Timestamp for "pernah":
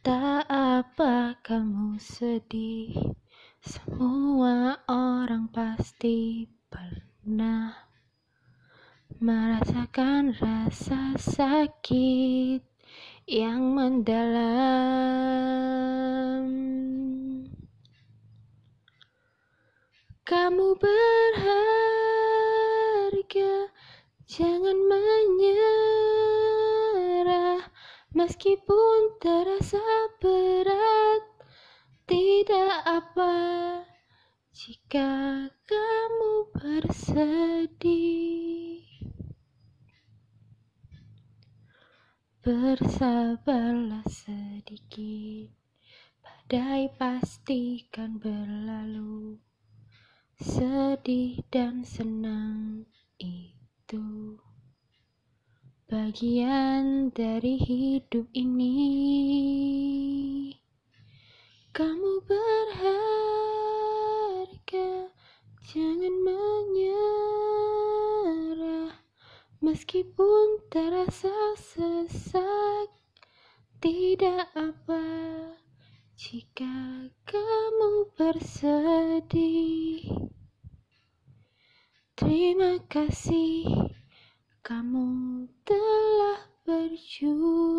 6.72-7.76